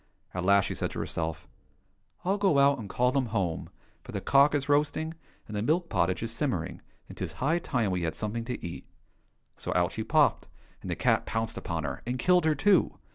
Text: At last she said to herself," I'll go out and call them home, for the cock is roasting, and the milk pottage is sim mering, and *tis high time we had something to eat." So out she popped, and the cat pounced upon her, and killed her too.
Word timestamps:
At 0.33 0.43
last 0.43 0.65
she 0.65 0.73
said 0.73 0.89
to 0.89 0.99
herself," 0.99 1.47
I'll 2.25 2.39
go 2.39 2.57
out 2.57 2.79
and 2.79 2.89
call 2.89 3.11
them 3.11 3.27
home, 3.27 3.69
for 4.03 4.11
the 4.11 4.19
cock 4.19 4.55
is 4.55 4.67
roasting, 4.67 5.13
and 5.47 5.55
the 5.55 5.61
milk 5.61 5.89
pottage 5.89 6.23
is 6.23 6.31
sim 6.31 6.49
mering, 6.49 6.79
and 7.07 7.15
*tis 7.15 7.33
high 7.33 7.59
time 7.59 7.91
we 7.91 8.01
had 8.01 8.15
something 8.15 8.43
to 8.45 8.65
eat." 8.65 8.87
So 9.57 9.71
out 9.75 9.91
she 9.91 10.03
popped, 10.03 10.47
and 10.81 10.89
the 10.89 10.95
cat 10.95 11.27
pounced 11.27 11.55
upon 11.55 11.83
her, 11.83 12.01
and 12.07 12.17
killed 12.17 12.45
her 12.45 12.55
too. 12.55 12.97